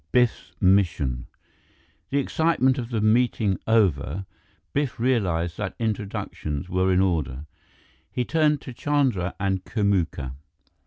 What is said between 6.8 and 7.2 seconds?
in